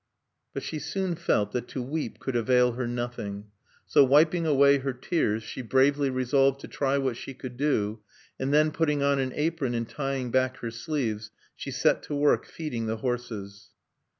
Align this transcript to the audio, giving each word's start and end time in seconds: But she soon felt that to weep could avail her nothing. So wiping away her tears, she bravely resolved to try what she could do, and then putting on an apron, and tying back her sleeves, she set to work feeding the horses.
But 0.55 0.63
she 0.63 0.79
soon 0.79 1.13
felt 1.15 1.51
that 1.51 1.67
to 1.67 1.81
weep 1.83 2.17
could 2.17 2.35
avail 2.35 2.71
her 2.71 2.87
nothing. 2.87 3.51
So 3.85 4.03
wiping 4.03 4.47
away 4.47 4.79
her 4.79 4.93
tears, 4.93 5.43
she 5.43 5.61
bravely 5.61 6.09
resolved 6.09 6.59
to 6.61 6.67
try 6.67 6.97
what 6.97 7.15
she 7.15 7.35
could 7.35 7.55
do, 7.55 7.99
and 8.39 8.51
then 8.51 8.71
putting 8.71 9.03
on 9.03 9.19
an 9.19 9.31
apron, 9.35 9.75
and 9.75 9.87
tying 9.87 10.31
back 10.31 10.57
her 10.57 10.71
sleeves, 10.71 11.29
she 11.55 11.69
set 11.69 12.01
to 12.05 12.15
work 12.15 12.47
feeding 12.47 12.87
the 12.87 12.97
horses. 12.97 13.69